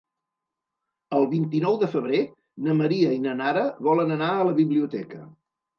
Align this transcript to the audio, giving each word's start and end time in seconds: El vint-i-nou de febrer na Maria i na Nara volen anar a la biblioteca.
El 1.17 1.27
vint-i-nou 1.33 1.77
de 1.85 1.91
febrer 1.93 2.23
na 2.69 2.77
Maria 2.81 3.15
i 3.19 3.21
na 3.29 3.37
Nara 3.45 3.69
volen 3.91 4.19
anar 4.21 4.33
a 4.41 4.51
la 4.51 4.61
biblioteca. 4.65 5.25